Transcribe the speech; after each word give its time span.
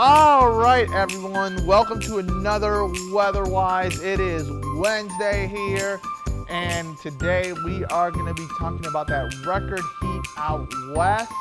All 0.00 0.52
right, 0.52 0.88
everyone, 0.92 1.66
welcome 1.66 1.98
to 2.02 2.18
another 2.18 2.84
Weatherwise. 3.12 4.00
It 4.00 4.20
is 4.20 4.48
Wednesday 4.76 5.48
here, 5.48 6.00
and 6.48 6.96
today 6.98 7.52
we 7.52 7.84
are 7.86 8.12
going 8.12 8.26
to 8.26 8.34
be 8.34 8.46
talking 8.60 8.86
about 8.86 9.08
that 9.08 9.34
record 9.44 9.82
heat 10.00 10.22
out 10.36 10.72
west. 10.94 11.32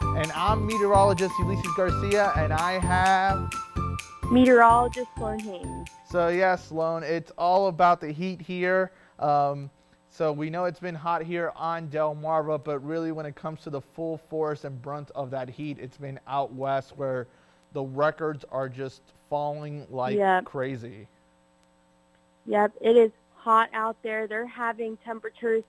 And 0.00 0.32
I'm 0.32 0.66
meteorologist 0.66 1.32
Ulysses 1.38 1.70
Garcia, 1.76 2.32
and 2.36 2.52
I 2.52 2.80
have 2.80 3.48
meteorologist 4.28 5.08
Sloan 5.16 5.38
Haynes. 5.38 5.88
So, 6.10 6.30
yes, 6.30 6.36
yeah, 6.36 6.56
Sloan, 6.56 7.04
it's 7.04 7.30
all 7.38 7.68
about 7.68 8.00
the 8.00 8.10
heat 8.10 8.40
here. 8.40 8.90
Um, 9.20 9.70
so, 10.12 10.32
we 10.32 10.50
know 10.50 10.64
it's 10.64 10.80
been 10.80 10.96
hot 10.96 11.22
here 11.22 11.52
on 11.54 11.88
Delmarva, 11.88 12.62
but 12.62 12.80
really, 12.80 13.12
when 13.12 13.26
it 13.26 13.36
comes 13.36 13.62
to 13.62 13.70
the 13.70 13.80
full 13.80 14.18
force 14.18 14.64
and 14.64 14.80
brunt 14.82 15.10
of 15.14 15.30
that 15.30 15.48
heat, 15.48 15.78
it's 15.80 15.96
been 15.96 16.18
out 16.26 16.52
west 16.52 16.94
where 16.96 17.28
the 17.72 17.82
records 17.82 18.44
are 18.50 18.68
just 18.68 19.02
falling 19.28 19.86
like 19.88 20.16
yep. 20.16 20.44
crazy. 20.44 21.06
Yep, 22.46 22.72
it 22.80 22.96
is 22.96 23.12
hot 23.36 23.70
out 23.72 23.96
there. 24.02 24.26
They're 24.26 24.46
having 24.46 24.96
temperatures 24.98 25.62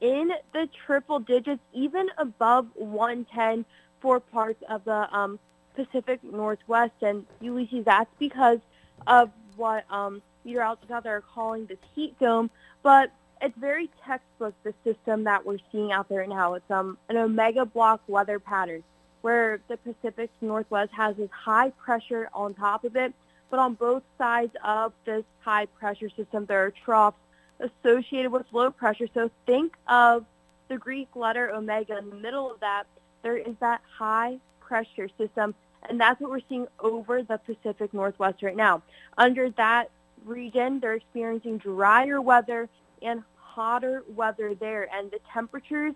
in 0.00 0.30
the 0.52 0.68
triple 0.86 1.18
digits, 1.18 1.62
even 1.72 2.08
above 2.18 2.68
110 2.74 3.64
for 4.00 4.20
parts 4.20 4.62
of 4.68 4.84
the 4.84 5.08
um, 5.16 5.38
Pacific 5.74 6.22
Northwest. 6.22 6.92
And 7.00 7.24
Ulysses, 7.40 7.86
that's 7.86 8.10
because 8.18 8.58
of 9.06 9.30
what 9.56 9.90
um, 9.90 10.20
meteorologists 10.44 10.90
out 10.90 11.04
there 11.04 11.16
are 11.16 11.20
calling 11.22 11.64
this 11.64 11.78
heat 11.94 12.18
dome. 12.20 12.50
But 12.82 13.10
it's 13.40 13.56
very 13.58 13.90
textbook, 14.06 14.54
the 14.64 14.74
system 14.84 15.24
that 15.24 15.44
we're 15.44 15.58
seeing 15.70 15.92
out 15.92 16.08
there 16.08 16.26
now. 16.26 16.54
It's 16.54 16.70
um, 16.70 16.96
an 17.08 17.16
omega 17.16 17.64
block 17.64 18.00
weather 18.06 18.38
pattern 18.38 18.82
where 19.22 19.60
the 19.68 19.76
Pacific 19.78 20.30
Northwest 20.40 20.92
has 20.92 21.16
this 21.16 21.30
high 21.30 21.70
pressure 21.70 22.28
on 22.32 22.54
top 22.54 22.84
of 22.84 22.96
it. 22.96 23.12
But 23.50 23.60
on 23.60 23.74
both 23.74 24.02
sides 24.18 24.52
of 24.64 24.92
this 25.04 25.24
high 25.40 25.66
pressure 25.66 26.08
system, 26.10 26.46
there 26.46 26.64
are 26.64 26.72
troughs 26.84 27.18
associated 27.60 28.32
with 28.32 28.46
low 28.52 28.70
pressure. 28.70 29.06
So 29.14 29.30
think 29.46 29.74
of 29.86 30.24
the 30.68 30.76
Greek 30.76 31.08
letter 31.14 31.50
omega. 31.50 31.98
In 31.98 32.10
the 32.10 32.16
middle 32.16 32.50
of 32.50 32.60
that, 32.60 32.84
there 33.22 33.36
is 33.36 33.54
that 33.60 33.80
high 33.98 34.38
pressure 34.60 35.08
system. 35.18 35.54
And 35.88 36.00
that's 36.00 36.20
what 36.20 36.30
we're 36.30 36.40
seeing 36.48 36.66
over 36.80 37.22
the 37.22 37.38
Pacific 37.38 37.94
Northwest 37.94 38.42
right 38.42 38.56
now. 38.56 38.82
Under 39.16 39.50
that 39.50 39.90
region, 40.24 40.80
they're 40.80 40.94
experiencing 40.94 41.58
drier 41.58 42.20
weather 42.20 42.68
and 43.06 43.22
hotter 43.36 44.04
weather 44.08 44.54
there. 44.54 44.88
And 44.94 45.10
the 45.10 45.20
temperatures 45.32 45.94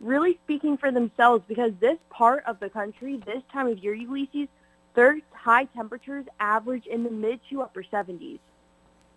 really 0.00 0.38
speaking 0.44 0.76
for 0.76 0.90
themselves 0.90 1.44
because 1.48 1.72
this 1.80 1.98
part 2.10 2.44
of 2.46 2.60
the 2.60 2.68
country, 2.68 3.20
this 3.24 3.42
time 3.52 3.68
of 3.68 3.78
year, 3.78 3.94
Ulysses, 3.94 4.48
their 4.94 5.18
high 5.32 5.64
temperatures 5.64 6.26
average 6.40 6.86
in 6.86 7.04
the 7.04 7.10
mid 7.10 7.40
to 7.50 7.62
upper 7.62 7.82
70s. 7.82 8.38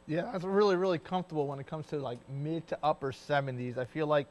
Yeah, 0.08 0.30
that's 0.31 0.44
really, 0.44 0.75
really 0.75 1.00
comfortable 1.00 1.48
when 1.48 1.59
it 1.59 1.67
comes 1.67 1.88
to 1.88 1.98
like 1.98 2.20
mid 2.30 2.67
to 2.67 2.78
upper 2.83 3.11
70s. 3.11 3.78
I 3.78 3.86
feel 3.86 4.08
like 4.08 4.28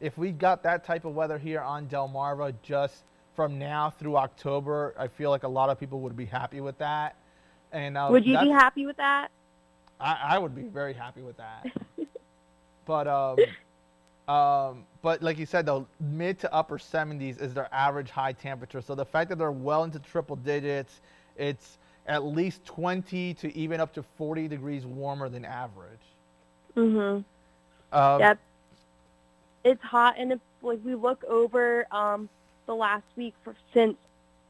if 0.00 0.18
we 0.18 0.32
got 0.32 0.62
that 0.64 0.84
type 0.84 1.04
of 1.04 1.14
weather 1.14 1.38
here 1.38 1.60
on 1.60 1.86
Delmarva 1.86 2.54
just 2.62 3.04
from 3.34 3.58
now 3.58 3.90
through 3.90 4.16
October, 4.16 4.94
I 4.98 5.08
feel 5.08 5.30
like 5.30 5.42
a 5.42 5.48
lot 5.48 5.70
of 5.70 5.80
people 5.80 6.00
would 6.00 6.16
be 6.16 6.26
happy 6.26 6.60
with 6.60 6.78
that. 6.78 7.16
And 7.72 7.96
uh, 7.96 8.08
would 8.10 8.26
you 8.26 8.38
be 8.38 8.50
happy 8.50 8.86
with 8.86 8.96
that? 8.98 9.28
I, 9.98 10.18
I 10.30 10.38
would 10.38 10.54
be 10.54 10.62
very 10.62 10.92
happy 10.92 11.22
with 11.22 11.36
that. 11.38 11.66
but 12.84 13.06
um, 13.08 13.38
um, 14.34 14.84
but 15.02 15.22
like 15.22 15.38
you 15.38 15.46
said, 15.46 15.66
though, 15.66 15.86
mid 16.00 16.38
to 16.40 16.52
upper 16.52 16.78
70s 16.78 17.40
is 17.40 17.54
their 17.54 17.68
average 17.72 18.10
high 18.10 18.32
temperature. 18.32 18.80
So 18.80 18.94
the 18.94 19.04
fact 19.04 19.28
that 19.30 19.38
they're 19.38 19.52
well 19.52 19.84
into 19.84 19.98
triple 19.98 20.36
digits, 20.36 21.00
it's 21.36 21.78
at 22.06 22.24
least 22.24 22.64
20 22.64 23.34
to 23.34 23.56
even 23.56 23.80
up 23.80 23.92
to 23.94 24.02
40 24.02 24.48
degrees 24.48 24.86
warmer 24.86 25.28
than 25.28 25.44
average. 25.44 25.98
Mhm. 26.76 27.24
Um, 27.92 28.20
yep. 28.20 28.38
It's 29.62 29.82
hot, 29.82 30.16
and 30.18 30.32
if 30.32 30.40
like 30.62 30.80
we 30.84 30.94
look 30.94 31.24
over 31.24 31.86
um, 31.90 32.28
the 32.66 32.74
last 32.74 33.04
week 33.16 33.34
for 33.42 33.54
since 33.72 33.96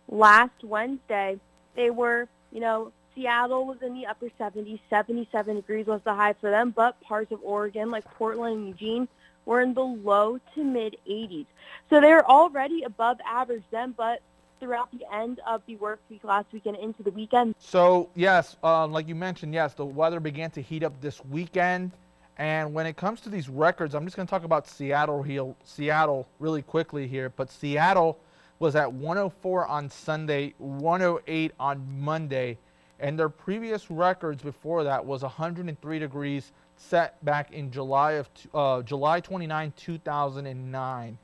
last 0.09 0.63
Wednesday, 0.63 1.39
they 1.77 1.91
were, 1.91 2.29
you 2.53 2.61
know, 2.61 2.93
Seattle 3.15 3.67
was 3.67 3.83
in 3.83 3.95
the 3.95 4.07
upper 4.07 4.29
70s, 4.41 4.81
77 4.91 5.57
degrees 5.57 5.87
was 5.87 6.01
the 6.05 6.15
high 6.15 6.33
for 6.35 6.51
them, 6.51 6.71
but 6.71 7.01
parts 7.01 7.33
of 7.33 7.41
Oregon, 7.43 7.91
like 7.91 8.05
Portland 8.15 8.57
and 8.57 8.69
Eugene, 8.69 9.09
were 9.47 9.61
in 9.61 9.75
the 9.75 9.83
low 9.83 10.41
to 10.55 10.65
mid 10.65 10.97
80s. 11.09 11.47
So 11.91 12.01
they're 12.01 12.29
already 12.29 12.83
above 12.83 13.19
average 13.27 13.63
then, 13.71 13.93
but 13.97 14.21
throughout 14.61 14.91
the 14.93 15.05
end 15.13 15.41
of 15.47 15.63
the 15.67 15.77
work 15.77 16.01
week 16.09 16.25
last 16.25 16.47
weekend 16.53 16.77
into 16.79 17.03
the 17.03 17.11
weekend. 17.11 17.55
So, 17.59 18.09
yes, 18.15 18.57
um, 18.63 18.93
like 18.93 19.07
you 19.09 19.15
mentioned, 19.15 19.53
yes, 19.53 19.75
the 19.75 19.85
weather 19.85 20.21
began 20.21 20.51
to 20.53 20.63
heat 20.63 20.83
up 20.83 21.01
this 21.01 21.25
weekend. 21.25 21.93
And 22.39 22.75
when 22.75 22.87
it 22.87 22.97
comes 22.97 23.21
to 23.23 23.29
these 23.29 23.49
records, 23.49 23.95
I'm 23.95 24.05
just 24.05 24.17
going 24.17 24.27
to 24.27 24.31
talk 24.31 24.45
about 24.45 24.67
Seattle, 24.67 25.57
Seattle 25.65 26.27
really 26.41 26.63
quickly 26.63 27.07
here. 27.07 27.29
But 27.29 27.51
Seattle 27.51 28.19
was 28.59 28.75
at 28.75 28.93
104 28.93 29.67
on 29.67 29.91
Sunday, 29.91 30.55
108 30.59 31.53
on 31.61 32.01
Monday, 32.01 32.59
and 33.05 33.19
their 33.19 33.29
previous 33.29 33.91
records 33.91 34.43
before 34.43 34.83
that 34.85 35.05
was 35.05 35.21
103 35.21 35.99
degrees 35.99 36.53
set 36.77 37.23
back 37.23 37.53
in 37.53 37.71
July 37.71 38.13
of 38.13 38.31
uh, 38.55 38.81
July 38.81 39.21
29, 39.21 39.75
2009. 39.77 41.19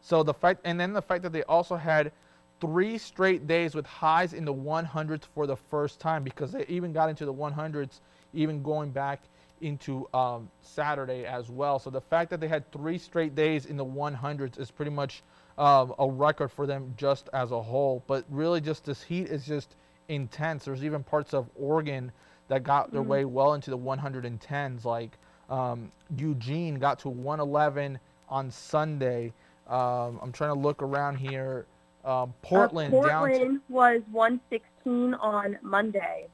So 0.00 0.22
the 0.22 0.32
fact, 0.32 0.62
and 0.64 0.80
then 0.80 0.94
the 0.94 1.02
fact 1.02 1.22
that 1.24 1.34
they 1.34 1.42
also 1.42 1.76
had 1.76 2.10
three 2.58 2.96
straight 2.96 3.46
days 3.46 3.74
with 3.74 3.84
highs 3.84 4.32
in 4.32 4.46
the 4.46 4.54
100s 4.54 5.24
for 5.34 5.46
the 5.46 5.56
first 5.56 6.00
time 6.00 6.24
because 6.24 6.52
they 6.52 6.64
even 6.68 6.94
got 6.94 7.10
into 7.10 7.26
the 7.26 7.34
100s, 7.34 8.00
even 8.32 8.62
going 8.62 8.90
back 8.90 9.20
into 9.60 10.08
um, 10.14 10.48
Saturday 10.62 11.26
as 11.26 11.50
well. 11.50 11.78
So 11.78 11.90
the 11.90 12.00
fact 12.00 12.30
that 12.30 12.40
they 12.40 12.48
had 12.48 12.72
three 12.72 12.96
straight 12.96 13.34
days 13.34 13.66
in 13.66 13.76
the 13.76 13.84
100s 13.84 14.58
is 14.58 14.70
pretty 14.70 14.90
much 14.90 15.22
um, 15.58 15.92
a 15.98 16.08
record 16.08 16.48
for 16.50 16.66
them 16.66 16.94
just 16.96 17.28
as 17.34 17.50
a 17.50 17.60
whole. 17.60 18.02
But 18.06 18.24
really, 18.30 18.62
just 18.62 18.86
this 18.86 19.02
heat 19.02 19.26
is 19.26 19.44
just 19.44 19.76
intense. 20.08 20.64
There's 20.64 20.84
even 20.84 21.02
parts 21.02 21.34
of 21.34 21.48
Oregon 21.56 22.12
that 22.48 22.62
got 22.62 22.92
their 22.92 23.00
mm-hmm. 23.00 23.10
way 23.10 23.24
well 23.24 23.54
into 23.54 23.70
the 23.70 23.78
110s. 23.78 24.84
Like 24.84 25.18
um, 25.50 25.90
Eugene 26.16 26.76
got 26.76 26.98
to 27.00 27.08
111 27.08 27.98
on 28.28 28.50
Sunday. 28.50 29.32
Um, 29.68 30.18
I'm 30.22 30.32
trying 30.32 30.54
to 30.54 30.58
look 30.58 30.82
around 30.82 31.16
here. 31.16 31.66
Um, 32.04 32.32
Portland, 32.42 32.94
uh, 32.94 33.00
Portland 33.00 33.60
to, 33.68 33.72
was 33.72 34.00
116 34.12 35.14
on 35.14 35.58
Monday. 35.62 36.28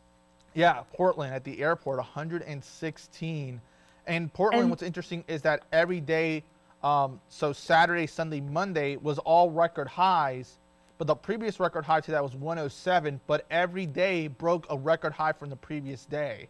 Yeah, 0.55 0.83
Portland 0.93 1.33
at 1.35 1.45
the 1.45 1.63
airport, 1.63 1.97
116. 1.97 3.61
And 4.07 4.33
Portland, 4.35 4.63
and, 4.63 4.71
what's 4.71 4.83
interesting 4.83 5.25
is 5.29 5.41
that 5.43 5.63
every 5.73 6.01
day, 6.01 6.45
um, 6.83 7.21
so 7.29 7.53
Saturday, 7.55 8.07
Sunday, 8.07 8.41
Monday 8.41 8.97
was 8.97 9.19
all 9.21 9.51
record 9.51 9.89
highs 9.89 10.59
but 11.03 11.09
the 11.09 11.17
previous 11.17 11.59
record 11.59 11.85
high 11.85 12.01
to 12.01 12.13
that 12.13 12.23
was 12.23 12.37
107, 12.37 13.21
but 13.27 13.45
every 13.51 13.87
day 13.87 14.29
broke 14.29 14.67
a 14.71 14.79
record 14.79 15.13
high 15.13 15.33
from 15.33 15.51
the 15.51 15.57
previous 15.57 16.05
day. 16.05 16.47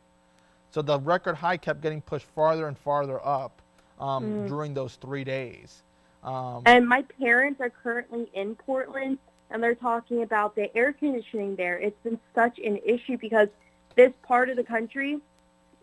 So 0.72 0.82
the 0.82 1.00
record 1.00 1.36
high 1.36 1.56
kept 1.56 1.80
getting 1.80 2.02
pushed 2.02 2.26
farther 2.34 2.68
and 2.68 2.76
farther 2.76 3.18
up 3.26 3.62
um, 3.98 4.24
mm. 4.24 4.48
during 4.48 4.74
those 4.74 4.96
three 4.96 5.24
days. 5.24 5.82
Um, 6.22 6.64
and 6.66 6.86
my 6.86 7.00
parents 7.18 7.62
are 7.62 7.70
currently 7.70 8.28
in 8.34 8.54
Portland, 8.54 9.16
and 9.50 9.62
they're 9.62 9.74
talking 9.74 10.22
about 10.22 10.54
the 10.54 10.76
air 10.76 10.92
conditioning 10.92 11.56
there. 11.56 11.78
It's 11.78 11.98
been 12.04 12.20
such 12.34 12.58
an 12.58 12.78
issue 12.84 13.16
because 13.16 13.48
this 13.96 14.12
part 14.22 14.50
of 14.50 14.58
the 14.58 14.64
country, 14.64 15.18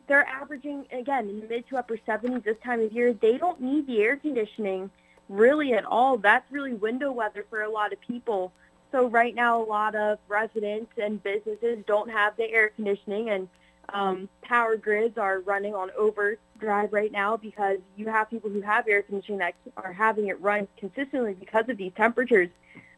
they're 0.06 0.28
averaging, 0.28 0.85
again, 0.91 1.28
in 1.28 1.40
the 1.40 1.47
mid 1.47 1.68
to 1.69 1.78
upper 1.78 1.97
70s 1.97 2.44
this 2.44 2.58
time 2.63 2.81
of 2.81 2.91
year. 2.91 3.13
They 3.13 3.40
don't 3.40 3.59
need 3.59 3.88
the 3.88 4.00
air 4.03 4.16
conditioning 4.16 4.91
really 5.29 5.73
at 5.73 5.85
all. 5.85 6.17
That's 6.17 6.52
really 6.52 6.73
window 6.73 7.11
weather 7.11 7.46
for 7.49 7.61
a 7.61 7.70
lot 7.70 7.93
of 7.93 8.02
people. 8.02 8.52
So 8.91 9.08
right 9.08 9.35
now, 9.35 9.61
a 9.61 9.64
lot 9.64 9.96
of 9.96 10.17
residents 10.28 10.91
and 11.02 11.22
businesses 11.22 11.78
don't 11.85 12.09
have 12.09 12.35
the 12.37 12.49
air 12.49 12.70
conditioning, 12.70 13.29
and 13.29 13.47
um, 13.93 14.29
power 14.41 14.76
grids 14.76 15.17
are 15.17 15.40
running 15.41 15.76
on 15.76 15.91
overdrive 15.97 16.91
right 16.91 17.11
now 17.11 17.37
because 17.37 17.78
you 17.96 18.08
have 18.08 18.29
people 18.29 18.49
who 18.49 18.61
have 18.61 18.87
air 18.87 19.03
conditioning 19.03 19.40
that 19.40 19.53
are 19.78 19.93
having 19.93 20.28
it 20.28 20.41
run 20.41 20.67
consistently 20.78 21.35
because 21.35 21.70
of 21.70 21.78
these 21.78 21.91
temperatures. 21.96 22.49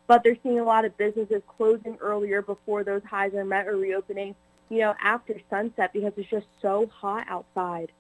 But 0.08 0.24
they're 0.24 0.38
seeing 0.44 0.60
a 0.60 0.64
lot 0.64 0.86
of 0.86 0.98
businesses 0.98 1.42
closing 1.58 1.98
earlier 2.02 2.42
before 2.42 2.84
those 2.84 3.02
highs 3.04 3.34
are 3.34 3.46
met 3.46 3.68
or 3.68 3.78
reopening, 3.78 4.36
you 4.70 4.80
know, 4.80 4.96
after 5.02 5.36
sunset 5.50 5.94
because 5.94 6.14
it's 6.18 6.30
just 6.30 6.48
so 6.62 6.88
hot 6.88 7.26
outside. 7.30 7.92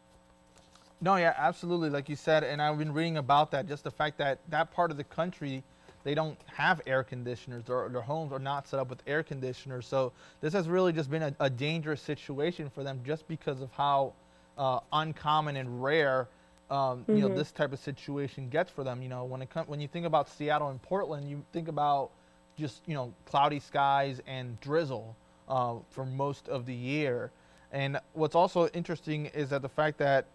No, 1.01 1.15
yeah, 1.15 1.33
absolutely. 1.37 1.89
Like 1.89 2.09
you 2.09 2.15
said, 2.15 2.43
and 2.43 2.61
I've 2.61 2.77
been 2.77 2.93
reading 2.93 3.17
about 3.17 3.51
that. 3.51 3.67
Just 3.67 3.83
the 3.83 3.91
fact 3.91 4.17
that 4.19 4.39
that 4.49 4.71
part 4.71 4.91
of 4.91 4.97
the 4.97 5.03
country, 5.03 5.63
they 6.03 6.13
don't 6.13 6.37
have 6.45 6.79
air 6.85 7.03
conditioners, 7.03 7.69
or 7.69 7.89
their 7.89 8.01
homes 8.01 8.31
are 8.31 8.39
not 8.39 8.67
set 8.67 8.79
up 8.79 8.89
with 8.89 9.01
air 9.07 9.23
conditioners. 9.23 9.87
So 9.87 10.11
this 10.41 10.53
has 10.53 10.67
really 10.69 10.93
just 10.93 11.09
been 11.09 11.23
a, 11.23 11.35
a 11.39 11.49
dangerous 11.49 12.01
situation 12.01 12.69
for 12.69 12.83
them, 12.83 13.01
just 13.03 13.27
because 13.27 13.61
of 13.61 13.71
how 13.71 14.13
uh, 14.57 14.79
uncommon 14.93 15.55
and 15.57 15.81
rare 15.83 16.27
um, 16.69 17.03
you 17.09 17.15
know 17.15 17.27
this 17.35 17.51
type 17.51 17.73
of 17.73 17.79
situation 17.79 18.47
gets 18.49 18.71
for 18.71 18.83
them. 18.83 19.01
You 19.01 19.09
know, 19.09 19.25
when 19.25 19.41
it 19.41 19.49
com- 19.49 19.65
when 19.67 19.81
you 19.81 19.87
think 19.87 20.05
about 20.05 20.29
Seattle 20.29 20.69
and 20.69 20.81
Portland, 20.81 21.29
you 21.29 21.43
think 21.51 21.67
about 21.67 22.11
just 22.57 22.81
you 22.85 22.93
know 22.93 23.13
cloudy 23.25 23.59
skies 23.59 24.21
and 24.27 24.59
drizzle 24.61 25.15
uh, 25.49 25.75
for 25.89 26.05
most 26.05 26.47
of 26.47 26.65
the 26.65 26.73
year. 26.73 27.31
And 27.73 27.99
what's 28.13 28.35
also 28.35 28.67
interesting 28.69 29.27
is 29.27 29.49
that 29.49 29.61
the 29.61 29.69
fact 29.69 29.97
that, 29.99 30.25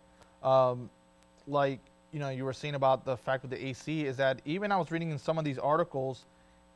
um, 0.47 0.91
like 1.49 1.81
you 2.13 2.21
know, 2.21 2.31
you 2.31 2.45
were 2.45 2.55
saying 2.55 2.77
about 2.77 3.05
the 3.05 3.17
fact 3.17 3.43
with 3.43 3.51
the 3.53 3.67
AC 3.67 4.07
is 4.07 4.17
that 4.19 4.41
even 4.47 4.73
I 4.73 4.79
was 4.79 4.91
reading 4.93 5.11
in 5.13 5.19
some 5.19 5.39
of 5.39 5.45
these 5.45 5.59
articles, 5.59 6.27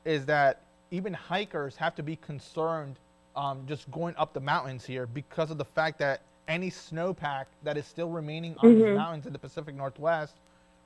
is 0.05 0.27
that 0.27 0.63
even 0.91 1.15
hikers 1.15 1.77
have 1.77 1.95
to 1.97 2.03
be 2.03 2.17
concerned 2.17 2.99
um, 3.37 3.65
just 3.67 3.91
going 3.91 4.15
up 4.19 4.35
the 4.35 4.41
mountains 4.41 4.85
here 4.87 5.07
because 5.07 5.51
of 5.51 5.59
the 5.59 5.65
fact 5.65 5.99
that 6.01 6.23
any 6.49 6.71
snowpack 6.71 7.47
that 7.65 7.79
is 7.79 7.87
still 7.87 8.11
remaining 8.11 8.57
on 8.59 8.75
Mm-hmm. 8.75 8.89
these 8.91 8.91
mountains 8.91 9.27
in 9.27 9.33
the 9.33 9.39
Pacific 9.39 9.75
Northwest 9.75 10.37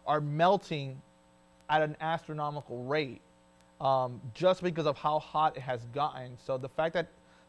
are 0.06 0.20
melting 0.20 1.00
at 1.70 1.82
an 1.82 1.96
astronomical 2.00 2.84
rate 2.84 3.20
um, 3.80 4.20
just 4.34 4.62
because 4.62 4.87
of 4.87 4.96
how 4.98 5.19
hot 5.19 5.56
it 5.56 5.62
has 5.62 5.84
gotten. 5.94 6.37
So 6.38 6.58
the 6.58 6.69
fact 6.69 6.94
that 6.94 7.08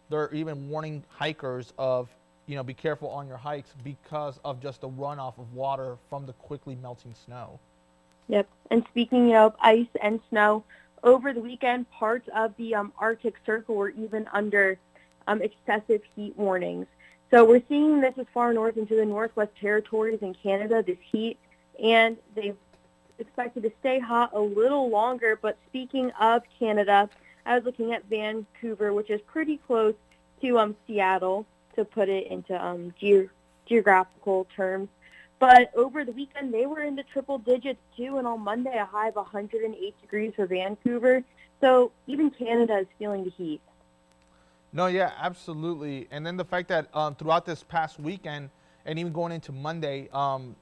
they're 0.10 0.34
even 0.34 0.70
warning 0.70 1.04
hikers 1.10 1.74
of, 1.78 2.10
you 2.48 2.56
know, 2.56 2.64
be 2.64 2.74
careful 2.74 3.10
on 3.10 3.28
your 3.28 3.38
hikes 3.38 3.74
because 3.84 4.40
of 4.46 4.62
just 4.62 4.82
the 4.82 4.90
runoff 4.90 5.38
of 5.40 5.52
water 5.54 5.98
from 6.10 6.26
the 6.26 6.34
quickly 6.34 6.76
melting 6.76 7.16
snow. 7.26 7.60
Yep. 8.28 8.48
And 8.72 8.84
speaking 8.90 9.36
of 9.36 9.56
ice 9.60 9.88
and 10.02 10.20
snow, 10.30 10.64
over 11.04 11.34
the 11.34 11.40
weekend, 11.40 11.90
parts 11.92 12.28
of 12.36 12.56
the 12.58 12.76
um, 12.76 12.92
Arctic 12.98 13.36
Circle 13.46 13.76
were 13.76 13.90
even 13.90 14.28
under 14.34 14.78
um, 15.28 15.42
excessive 15.42 16.02
heat 16.16 16.36
warnings. 16.38 16.88
So 17.32 17.46
we're 17.46 17.64
seeing 17.68 18.02
this 18.02 18.14
as 18.18 18.26
far 18.34 18.54
north 18.54 18.78
into 18.78 18.96
the 18.96 19.06
Northwest 19.06 19.52
Territories 19.60 20.20
in 20.22 20.34
Canada, 20.34 20.84
this 20.84 20.98
heat, 21.12 21.38
and 21.84 22.18
they've 22.36 22.56
expected 23.20 23.64
to 23.64 23.72
stay 23.80 24.00
hot 24.00 24.32
a 24.34 24.40
little 24.40 24.90
longer. 24.90 25.38
But 25.42 25.58
speaking 25.68 26.12
of 26.20 26.44
Canada, 26.60 27.10
I 27.46 27.56
was 27.56 27.66
looking 27.66 27.94
at 27.94 28.06
Vancouver, 28.06 28.94
which 28.94 29.10
is 29.10 29.22
pretty 29.22 29.58
close 29.58 29.96
to 30.42 30.60
um, 30.60 30.76
Seattle, 30.88 31.46
to 31.76 31.86
put 31.86 32.10
it 32.10 32.28
into 32.28 32.64
um, 32.64 32.94
ge- 33.00 33.30
geographical 33.66 34.48
terms. 34.56 34.90
But 35.40 35.72
over 35.76 36.06
the 36.06 36.12
weekend, 36.12 36.54
they 36.54 36.66
were 36.66 36.82
in 36.82 36.96
the 36.96 37.04
triple 37.04 37.38
digits 37.38 37.80
too, 37.98 38.18
and 38.18 38.28
on 38.28 38.42
Monday, 38.42 38.78
a 38.78 38.86
high 38.86 39.10
of 39.10 39.16
108 39.16 40.02
degrees 40.02 40.34
for 40.36 40.46
Vancouver. 40.46 41.24
So 41.62 41.92
even 42.08 42.30
Canada 42.30 42.80
is 42.80 42.88
feeling 42.98 43.24
the 43.24 43.32
heat. 43.32 43.62
No, 44.72 44.88
yeah, 44.88 45.12
absolutely. 45.20 46.08
And 46.12 46.26
then 46.26 46.36
the 46.36 46.46
fact 46.46 46.68
that 46.68 46.94
um, 46.94 47.16
throughout 47.16 47.46
this 47.46 47.64
past 47.64 48.00
weekend 48.00 48.50
and 48.86 49.00
even 49.00 49.14
going 49.14 49.32
into 49.32 49.52
Monday, 49.52 50.10
um, 50.12 50.56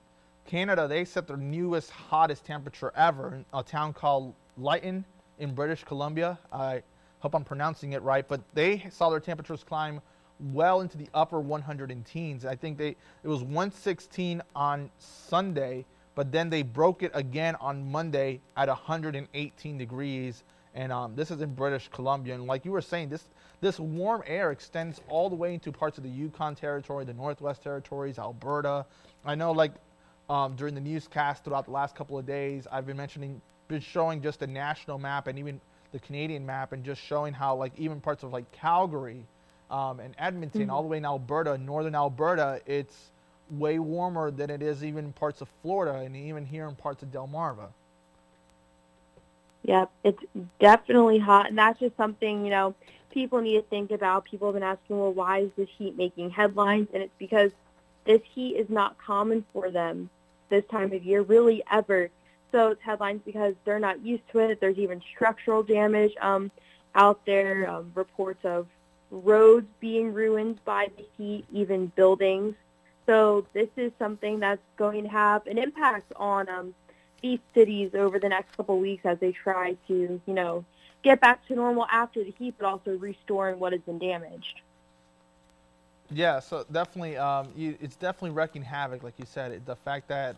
Canada, 0.45 0.87
they 0.87 1.05
set 1.05 1.27
their 1.27 1.37
newest, 1.37 1.89
hottest 1.89 2.45
temperature 2.45 2.91
ever 2.95 3.35
in 3.35 3.45
a 3.53 3.63
town 3.63 3.93
called 3.93 4.33
Lytton 4.57 5.05
in 5.39 5.55
British 5.55 5.83
Columbia. 5.83 6.37
I 6.51 6.83
hope 7.19 7.33
I'm 7.33 7.43
pronouncing 7.43 7.93
it 7.93 8.03
right, 8.03 8.27
but 8.27 8.41
they 8.53 8.85
saw 8.91 9.09
their 9.09 9.19
temperatures 9.19 9.63
climb 9.63 10.01
well 10.51 10.81
into 10.81 10.97
the 10.97 11.07
upper 11.13 11.39
100 11.39 12.05
teens. 12.05 12.45
I 12.45 12.55
think 12.55 12.77
they 12.77 12.89
it 13.23 13.27
was 13.27 13.41
116 13.41 14.41
on 14.55 14.89
Sunday, 14.97 15.85
but 16.15 16.31
then 16.31 16.49
they 16.49 16.63
broke 16.63 17.03
it 17.03 17.11
again 17.13 17.55
on 17.61 17.91
Monday 17.91 18.41
at 18.57 18.67
118 18.67 19.77
degrees. 19.77 20.43
And 20.75 20.91
um, 20.91 21.15
this 21.15 21.29
is 21.29 21.41
in 21.41 21.53
British 21.53 21.87
Columbia. 21.89 22.33
And 22.33 22.47
like 22.47 22.65
you 22.65 22.71
were 22.71 22.81
saying, 22.81 23.09
this 23.09 23.23
this 23.61 23.79
warm 23.79 24.23
air 24.25 24.51
extends 24.51 24.99
all 25.07 25.29
the 25.29 25.35
way 25.35 25.53
into 25.53 25.71
parts 25.71 25.97
of 25.97 26.03
the 26.03 26.09
Yukon 26.09 26.55
Territory, 26.55 27.05
the 27.05 27.13
Northwest 27.13 27.63
Territories, 27.63 28.19
Alberta. 28.19 28.85
I 29.23 29.35
know, 29.35 29.51
like 29.51 29.71
um, 30.29 30.55
during 30.55 30.75
the 30.75 30.81
newscast 30.81 31.45
throughout 31.45 31.65
the 31.65 31.71
last 31.71 31.95
couple 31.95 32.17
of 32.17 32.25
days, 32.25 32.67
I've 32.71 32.85
been 32.85 32.97
mentioning, 32.97 33.41
been 33.67 33.81
showing 33.81 34.21
just 34.21 34.39
the 34.39 34.47
national 34.47 34.97
map 34.97 35.27
and 35.27 35.39
even 35.39 35.61
the 35.91 35.99
Canadian 35.99 36.45
map, 36.45 36.73
and 36.73 36.83
just 36.83 37.01
showing 37.01 37.33
how 37.33 37.55
like 37.55 37.71
even 37.77 38.01
parts 38.01 38.23
of 38.23 38.33
like 38.33 38.51
Calgary 38.51 39.25
um, 39.73 39.99
and 39.99 40.13
Edmonton, 40.19 40.69
all 40.69 40.83
the 40.83 40.87
way 40.87 40.97
in 40.97 41.05
Alberta, 41.05 41.57
northern 41.57 41.95
Alberta, 41.95 42.61
it's 42.67 43.09
way 43.49 43.79
warmer 43.79 44.29
than 44.29 44.51
it 44.51 44.61
is 44.61 44.83
even 44.83 45.05
in 45.05 45.13
parts 45.13 45.41
of 45.41 45.49
Florida 45.63 45.99
and 45.99 46.15
even 46.15 46.45
here 46.45 46.67
in 46.67 46.75
parts 46.75 47.01
of 47.01 47.09
Delmarva. 47.11 47.67
Yep, 49.63 49.91
it's 50.03 50.23
definitely 50.59 51.17
hot, 51.17 51.47
and 51.47 51.57
that's 51.57 51.79
just 51.79 51.97
something 51.97 52.45
you 52.45 52.51
know 52.51 52.75
people 53.11 53.41
need 53.41 53.55
to 53.55 53.61
think 53.63 53.89
about. 53.91 54.25
People 54.25 54.49
have 54.49 54.53
been 54.53 54.63
asking, 54.63 54.99
well, 54.99 55.13
why 55.13 55.39
is 55.39 55.49
this 55.57 55.69
heat 55.77 55.97
making 55.97 56.29
headlines? 56.29 56.89
And 56.93 57.01
it's 57.01 57.13
because 57.17 57.51
this 58.05 58.21
heat 58.35 58.57
is 58.57 58.69
not 58.69 58.97
common 58.99 59.43
for 59.53 59.71
them 59.71 60.09
this 60.49 60.65
time 60.69 60.91
of 60.93 61.03
year, 61.03 61.21
really 61.21 61.63
ever. 61.71 62.09
So 62.51 62.69
it's 62.69 62.81
headlines 62.81 63.21
because 63.25 63.55
they're 63.65 63.79
not 63.79 64.05
used 64.05 64.23
to 64.33 64.39
it. 64.39 64.59
There's 64.59 64.77
even 64.77 65.01
structural 65.15 65.63
damage 65.63 66.13
um, 66.21 66.51
out 66.93 67.25
there, 67.25 67.69
um, 67.69 67.91
reports 67.95 68.43
of 68.43 68.67
roads 69.13 69.67
being 69.79 70.13
ruined 70.13 70.63
by 70.65 70.89
the 70.97 71.05
heat, 71.17 71.45
even 71.51 71.87
buildings. 71.95 72.55
So 73.05 73.45
this 73.53 73.69
is 73.77 73.91
something 73.99 74.39
that's 74.39 74.61
going 74.77 75.03
to 75.03 75.09
have 75.09 75.45
an 75.47 75.57
impact 75.57 76.11
on 76.15 76.49
um, 76.49 76.73
these 77.21 77.39
cities 77.53 77.91
over 77.93 78.19
the 78.19 78.29
next 78.29 78.55
couple 78.57 78.75
of 78.75 78.81
weeks 78.81 79.05
as 79.05 79.19
they 79.19 79.31
try 79.31 79.77
to, 79.87 80.21
you 80.25 80.33
know, 80.33 80.65
get 81.03 81.21
back 81.21 81.45
to 81.47 81.55
normal 81.55 81.85
after 81.91 82.23
the 82.23 82.33
heat, 82.39 82.55
but 82.57 82.65
also 82.65 82.97
restoring 82.97 83.59
what 83.59 83.73
has 83.73 83.81
been 83.81 83.99
damaged. 83.99 84.61
Yeah, 86.11 86.39
so 86.39 86.65
definitely, 86.71 87.17
um, 87.17 87.49
you, 87.55 87.77
it's 87.81 87.95
definitely 87.95 88.31
wreaking 88.31 88.63
havoc, 88.63 89.03
like 89.03 89.13
you 89.17 89.25
said. 89.25 89.51
It, 89.51 89.65
the 89.65 89.75
fact 89.75 90.07
that 90.09 90.35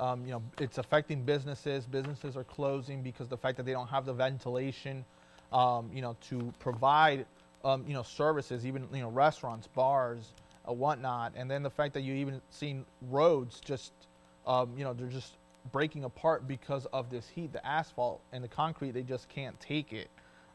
um, 0.00 0.24
you 0.24 0.32
know 0.32 0.42
it's 0.60 0.78
affecting 0.78 1.22
businesses. 1.22 1.86
Businesses 1.86 2.36
are 2.36 2.44
closing 2.44 3.02
because 3.02 3.28
the 3.28 3.36
fact 3.36 3.56
that 3.56 3.66
they 3.66 3.72
don't 3.72 3.88
have 3.88 4.06
the 4.06 4.12
ventilation, 4.12 5.04
um, 5.52 5.90
you 5.92 6.02
know, 6.02 6.16
to 6.28 6.52
provide 6.58 7.26
um, 7.64 7.84
you 7.86 7.94
know 7.94 8.02
services, 8.02 8.66
even 8.66 8.86
you 8.92 9.00
know 9.00 9.10
restaurants, 9.10 9.66
bars, 9.66 10.32
uh, 10.68 10.72
whatnot. 10.72 11.32
And 11.36 11.50
then 11.50 11.62
the 11.62 11.70
fact 11.70 11.94
that 11.94 12.02
you 12.02 12.14
even 12.14 12.40
seen 12.50 12.84
roads 13.10 13.60
just 13.60 13.92
um, 14.46 14.72
you 14.76 14.84
know 14.84 14.92
they're 14.92 15.08
just 15.08 15.36
breaking 15.72 16.04
apart 16.04 16.48
because 16.48 16.86
of 16.86 17.10
this 17.10 17.28
heat. 17.28 17.52
The 17.52 17.64
asphalt 17.66 18.20
and 18.32 18.42
the 18.42 18.48
concrete 18.48 18.92
they 18.92 19.02
just 19.02 19.28
can't 19.28 19.58
take 19.60 19.92
it 19.92 20.08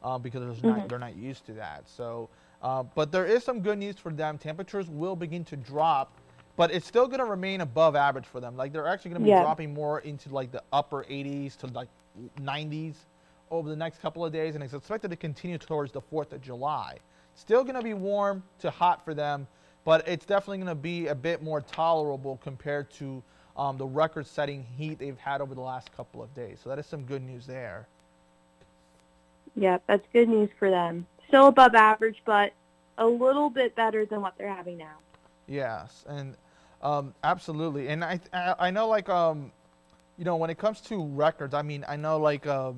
uh, 0.04 0.18
because 0.18 0.42
there's 0.42 0.64
not, 0.64 0.88
they're 0.90 1.00
not 1.00 1.16
used 1.16 1.46
to 1.48 1.54
that. 1.54 1.90
So, 1.90 2.30
uh, 2.62 2.84
but 2.84 3.12
there 3.12 3.26
is 3.26 3.44
some 3.44 3.62
good 3.62 3.78
news 3.80 3.98
for 3.98 4.12
them. 4.12 4.38
Temperatures 4.38 4.90
will 4.90 5.16
begin 5.16 5.44
to 5.46 5.56
drop, 5.58 6.14
but 6.56 6.72
it's 6.72 6.88
still 6.88 7.08
going 7.08 7.20
to 7.20 7.26
remain 7.26 7.62
above 7.62 7.96
average 7.96 8.26
for 8.26 8.40
them. 8.40 8.56
Like 8.58 8.74
they're 8.74 8.88
actually 8.88 9.12
going 9.12 9.22
to 9.24 9.30
be 9.30 9.30
Yeah. 9.30 9.40
dropping 9.40 9.74
more 9.74 10.00
into 10.02 10.30
like 10.30 10.52
the 10.52 10.64
upper 10.72 11.04
80s 11.06 11.58
to 11.58 11.68
like 11.68 11.90
90s 12.42 12.96
over 13.54 13.70
the 13.70 13.76
next 13.76 14.02
couple 14.02 14.26
of 14.26 14.34
days, 14.34 14.56
and 14.56 14.64
it's 14.64 14.74
expected 14.74 15.12
to 15.12 15.16
continue 15.16 15.60
towards 15.60 15.92
the 15.92 16.02
4th 16.02 16.34
of 16.34 16.42
July. 16.42 16.98
Still 17.36 17.64
going 17.64 17.76
to 17.76 17.84
be 17.84 17.94
warm 17.94 18.44
to 18.60 18.72
hot 18.72 19.06
for 19.06 19.14
them, 19.14 19.48
but 19.86 20.08
it's 20.08 20.26
definitely 20.26 20.58
going 20.58 20.68
to 20.70 20.76
be 20.76 21.08
a 21.08 21.16
bit 21.16 21.44
more 21.44 21.62
tolerable 21.62 22.40
compared 22.44 22.90
to 22.94 23.22
um, 23.56 23.78
the 23.78 23.86
record-setting 23.86 24.66
heat 24.76 24.98
they've 24.98 25.18
had 25.20 25.40
over 25.40 25.54
the 25.54 25.62
last 25.62 25.96
couple 25.96 26.24
of 26.24 26.34
days. 26.34 26.60
So 26.64 26.70
that 26.70 26.80
is 26.80 26.88
some 26.88 27.04
good 27.04 27.22
news 27.22 27.46
there. 27.46 27.88
Yep, 29.56 29.84
that's 29.86 30.08
good 30.12 30.30
news 30.30 30.50
for 30.58 30.72
them. 30.72 31.06
Still 31.28 31.48
above 31.48 31.76
average, 31.76 32.24
but 32.26 32.54
a 32.98 33.06
little 33.06 33.52
bit 33.52 33.76
better 33.76 34.04
than 34.04 34.22
what 34.22 34.34
they're 34.38 34.54
having 34.54 34.80
now. 34.80 34.98
Yes, 35.48 36.06
and 36.08 36.36
um, 36.82 37.14
absolutely. 37.24 37.90
And 37.90 38.04
I, 38.04 38.20
I 38.34 38.56
I 38.60 38.72
know 38.72 38.88
like 38.88 39.10
um, 39.10 39.52
you 40.18 40.26
know 40.26 40.38
when 40.38 40.50
it 40.50 40.58
comes 40.58 40.82
to 40.82 41.04
records, 41.04 41.54
I 41.54 41.62
mean 41.62 41.86
I 41.88 41.98
know 41.98 42.18
like 42.18 42.48
um, 42.48 42.78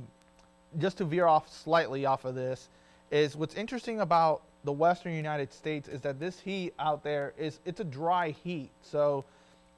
just 0.78 0.98
to 0.98 1.06
veer 1.06 1.28
off 1.28 1.52
slightly 1.52 2.06
off 2.06 2.26
of 2.26 2.36
this 2.36 2.70
is 3.12 3.36
what's 3.36 3.56
interesting 3.56 4.02
about 4.02 4.42
the 4.64 4.72
Western 4.72 5.14
United 5.14 5.54
States 5.54 5.88
is 5.88 6.02
that 6.02 6.20
this 6.20 6.40
heat 6.40 6.74
out 6.80 7.04
there 7.04 7.34
is 7.38 7.60
it's 7.66 7.80
a 7.80 7.84
dry 7.84 8.32
heat, 8.44 8.72
so 8.82 9.24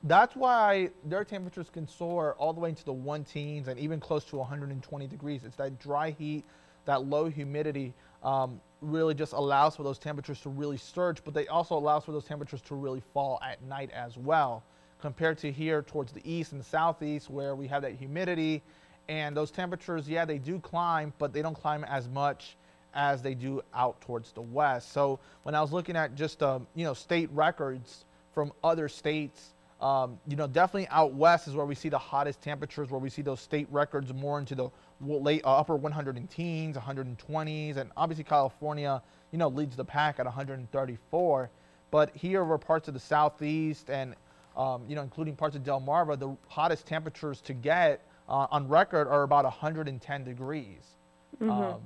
that's 0.04 0.36
why 0.36 0.89
their 1.06 1.24
temperatures 1.24 1.70
can 1.70 1.88
soar 1.88 2.36
all 2.38 2.54
the 2.54 2.60
way 2.60 2.70
into 2.70 2.86
the 2.86 2.94
one 2.94 3.24
teens 3.24 3.68
and 3.68 3.80
even 3.80 4.00
close 4.00 4.24
to 4.25 4.38
120 4.38 5.08
degrees. 5.08 5.44
It's 5.44 5.56
that 5.58 5.80
dry 5.80 6.12
heat, 6.12 6.46
that 6.86 7.06
low 7.06 7.30
humidity 7.30 7.94
um, 8.24 8.62
really 8.82 9.13
just 9.13 9.34
allows 9.34 9.75
for 9.75 9.84
those 9.84 9.98
temperatures 9.98 10.39
to 10.42 10.50
really 10.50 10.77
surge, 10.77 11.24
but 11.24 11.34
they 11.34 11.48
also 11.48 11.77
allows 11.77 12.06
for 12.06 12.12
those 12.12 12.25
temperatures 12.25 12.62
to 12.62 12.75
really 12.75 13.01
fall 13.13 13.39
at 13.44 13.62
night 13.63 13.92
as 13.92 14.18
well. 14.18 14.63
Compared 15.01 15.38
to 15.39 15.51
here 15.51 15.82
towards 15.82 16.12
the 16.12 16.22
east 16.24 16.54
and 16.54 16.63
southeast 16.63 17.30
where 17.30 17.56
we 17.56 17.68
have 17.68 17.82
that 17.82 17.94
humidity 17.94 18.63
and 19.10 19.36
those 19.36 19.52
temperatures, 19.52 20.10
yeah, 20.10 20.26
they 20.26 20.38
do 20.38 20.60
climb, 20.60 21.14
but 21.18 21.34
they 21.34 21.42
don't 21.42 21.56
climb 21.56 21.84
as 21.86 22.10
much 22.10 22.58
as 22.94 23.22
they 23.22 23.34
do 23.34 23.62
out 23.74 24.02
towards 24.02 24.32
the 24.32 24.42
west. 24.42 24.92
So 24.92 25.20
when 25.44 25.56
I 25.56 25.62
was 25.62 25.72
looking 25.72 25.96
at 25.96 26.16
just 26.16 26.42
um, 26.44 26.68
you 26.76 26.84
know 26.84 26.94
state 26.94 27.30
records 27.32 28.06
from 28.34 28.52
other 28.64 28.90
states, 28.90 29.54
um, 29.80 30.20
you 30.28 30.36
know 30.36 30.48
definitely 30.48 30.88
out 30.90 31.14
west 31.14 31.48
is 31.48 31.54
where 31.54 31.66
we 31.66 31.76
see 31.76 31.90
the 31.90 31.98
hottest 31.98 32.42
temperatures, 32.42 32.90
where 32.90 33.00
we 33.00 33.10
see 33.10 33.22
those 33.22 33.40
state 33.40 33.68
records 33.72 34.14
more 34.14 34.40
into 34.40 34.56
the 34.56 34.70
late 35.00 35.46
uh, 35.46 35.58
upper 35.58 35.76
100 35.76 36.18
and 36.18 36.30
teens, 36.30 36.76
120s, 36.76 37.78
and 37.78 37.92
obviously 37.96 38.24
California, 38.24 39.02
you 39.32 39.38
know, 39.38 39.48
leads 39.48 39.76
the 39.76 39.86
pack 39.86 40.20
at 40.20 40.26
134. 40.26 41.50
But 41.90 42.14
here 42.16 42.42
over 42.42 42.58
parts 42.58 42.90
of 42.90 42.94
the 42.94 43.00
southeast 43.00 43.90
and 43.90 44.16
um, 44.58 44.84
you 44.90 44.96
know, 44.96 45.04
including 45.04 45.36
parts 45.36 45.56
of 45.56 45.62
Delmarva, 45.64 46.18
the 46.18 46.36
hottest 46.48 46.88
temperatures 46.88 47.42
to 47.42 47.54
get 47.54 48.07
uh, 48.29 48.48
on 48.51 48.67
record 48.67 49.07
are 49.07 49.24
about 49.24 49.43
110 49.43 50.24
degrees. 50.24 50.96
Mm-hmm. 51.41 51.50
Um, 51.50 51.81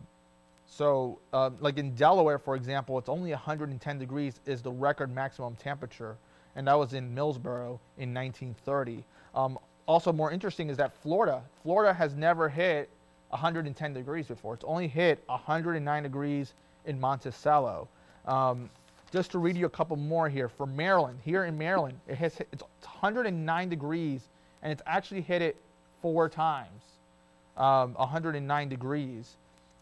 so, 0.66 1.20
uh, 1.34 1.50
like 1.60 1.78
in 1.78 1.94
Delaware, 1.96 2.40
for 2.40 2.56
example, 2.56 2.98
it's 2.98 3.10
only 3.10 3.32
110 3.32 4.00
degrees 4.00 4.40
is 4.46 4.62
the 4.62 4.72
record 4.72 5.14
maximum 5.14 5.56
temperature, 5.56 6.16
and 6.56 6.68
that 6.68 6.78
was 6.78 6.94
in 6.94 7.14
Millsboro 7.14 7.80
in 7.98 8.14
1930. 8.14 9.04
Um, 9.36 9.60
also, 9.86 10.14
more 10.14 10.32
interesting 10.32 10.70
is 10.70 10.78
that 10.78 10.96
Florida, 11.02 11.44
Florida 11.64 11.94
has 11.94 12.16
never 12.16 12.48
hit 12.48 12.90
110 13.30 13.94
degrees 13.94 14.28
before. 14.28 14.54
It's 14.54 14.64
only 14.64 14.88
hit 14.88 15.22
109 15.26 16.04
degrees 16.04 16.54
in 16.86 17.00
Monticello. 17.00 17.88
Um, 18.26 18.70
just 19.12 19.32
to 19.32 19.40
read 19.40 19.58
you 19.58 19.66
a 19.66 19.70
couple 19.70 19.98
more 19.98 20.30
here, 20.30 20.48
for 20.48 20.66
Maryland, 20.66 21.20
here 21.22 21.44
in 21.44 21.58
Maryland, 21.58 22.00
it 22.08 22.16
has 22.16 22.36
hit, 22.36 22.48
it's 22.54 22.64
109 22.84 23.70
degrees, 23.70 24.30
and 24.64 24.72
it's 24.72 24.82
actually 24.86 25.22
hit 25.22 25.42
it 25.42 25.58
four 26.02 26.30
times, 26.30 26.84
um, 27.58 27.94
109 27.96 28.70
degrees. 28.70 29.38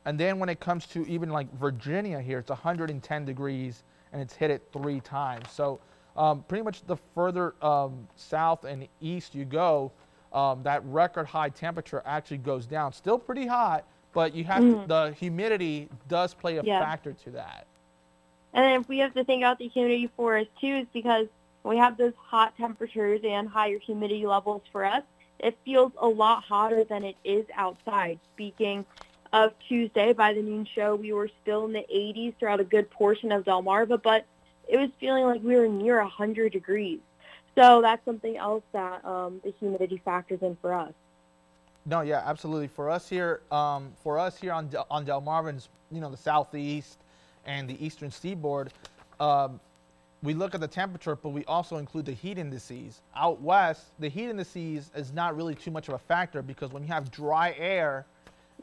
And 0.06 0.20
then 0.20 0.40
when 0.40 0.50
it 0.50 0.60
comes 0.60 0.86
to 0.88 1.06
even 1.08 1.30
like 1.30 1.52
Virginia 1.54 2.22
here, 2.22 2.40
it's 2.40 2.50
110 2.50 3.26
degrees, 3.26 3.84
and 4.12 4.22
it's 4.22 4.34
hit 4.34 4.52
it 4.52 4.64
three 4.74 5.00
times. 5.02 5.52
So 5.52 5.80
um, 6.16 6.44
pretty 6.48 6.64
much 6.64 6.82
the 6.86 6.98
further 7.16 7.54
um, 7.64 8.08
south 8.16 8.66
and 8.66 8.88
east 9.02 9.36
you 9.36 9.46
go, 9.46 9.92
um, 10.34 10.64
that 10.64 10.84
record 10.86 11.28
high 11.28 11.50
temperature 11.50 12.02
actually 12.06 12.38
goes 12.38 12.66
down. 12.66 12.94
Still 12.94 13.18
pretty 13.18 13.48
hot, 13.48 13.86
but 14.14 14.34
you 14.34 14.44
have 14.46 14.64
Mhm. 14.64 14.84
to, 14.84 14.88
the 14.88 15.12
humidity 15.14 15.90
does 16.08 16.34
play 16.34 16.58
a 16.58 16.64
Yeah. 16.64 16.80
factor 16.80 17.14
to 17.14 17.32
that. 17.32 17.66
And 18.54 18.64
then 18.64 18.82
if 18.82 18.90
we 18.90 18.98
have 19.00 19.14
to 19.14 19.24
think 19.24 19.42
about 19.44 19.60
the 19.60 19.68
humidity 19.68 20.08
for 20.16 20.38
us 20.38 20.48
too, 20.60 20.78
is 20.78 20.88
because 20.92 21.28
we 21.64 21.78
have 21.78 21.98
those 21.98 22.14
hot 22.18 22.56
temperatures 22.58 23.22
and 23.24 23.48
higher 23.48 23.78
humidity 23.78 24.26
levels 24.26 24.64
for 24.72 24.86
us, 24.86 25.04
it 25.40 25.58
feels 25.66 25.92
a 25.98 26.08
lot 26.08 26.44
hotter 26.44 26.84
than 26.84 27.04
it 27.04 27.16
is 27.24 27.46
outside. 27.56 28.20
Speaking 28.34 28.86
of 29.32 29.54
Tuesday, 29.68 30.14
by 30.14 30.34
the 30.34 30.42
noon 30.42 30.68
show, 30.76 30.96
we 30.96 31.14
were 31.14 31.30
still 31.42 31.66
in 31.66 31.74
the 31.74 31.86
80s 31.94 32.36
throughout 32.40 32.60
a 32.60 32.64
good 32.64 32.90
portion 32.90 33.32
of 33.32 33.44
Delmarva, 33.46 34.02
but 34.02 34.26
it 34.68 34.78
was 34.78 34.90
feeling 35.00 35.26
like 35.26 35.42
we 35.44 35.56
were 35.56 35.68
near 35.68 36.02
100 36.02 36.52
degrees. 36.52 37.00
So 37.56 37.82
that's 37.82 38.04
something 38.06 38.38
else 38.38 38.64
that 38.72 39.04
um, 39.04 39.42
the 39.44 39.54
humidity 39.60 40.02
factors 40.04 40.40
in 40.42 40.58
for 40.62 40.74
us. 40.74 40.94
No, 41.86 42.02
yeah, 42.02 42.22
absolutely. 42.26 42.68
For 42.68 42.90
us 42.90 43.10
here, 43.10 43.42
um, 43.52 43.92
for 44.04 44.20
us 44.20 44.38
here 44.38 44.54
on 44.54 44.68
Del, 44.68 44.86
on 44.92 45.06
Delmarva's, 45.06 45.70
you 45.92 46.00
know, 46.00 46.10
the 46.12 46.18
southeast 46.18 47.00
and 47.46 47.68
the 47.68 47.84
eastern 47.84 48.12
seaboard, 48.12 48.72
um, 49.20 49.60
we 50.22 50.34
look 50.34 50.54
at 50.54 50.62
the 50.62 50.68
temperature, 50.68 51.16
but 51.16 51.30
we 51.30 51.46
also 51.46 51.78
include 51.78 52.06
the 52.06 52.14
heat 52.14 52.38
indices. 52.38 53.02
Out 53.16 53.42
west, 53.42 53.86
the 54.00 54.10
heat 54.10 54.30
indices 54.30 54.92
is 54.96 55.14
not 55.14 55.36
really 55.36 55.56
too 55.56 55.72
much 55.72 55.88
of 55.88 55.94
a 55.94 56.00
factor 56.00 56.42
because 56.42 56.72
when 56.72 56.84
you 56.84 56.90
have 56.90 57.10
dry 57.10 57.56
air 57.58 58.06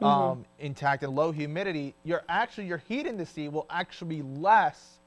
um, 0.01 0.45
intact 0.59 1.03
and 1.03 1.15
low 1.15 1.31
humidity, 1.31 1.95
your 2.03 2.23
actually 2.29 2.67
your 2.67 2.77
heat 2.77 3.07
indice 3.07 3.51
will 3.51 3.65
actually 3.69 4.17
be 4.17 4.21
less 4.39 4.97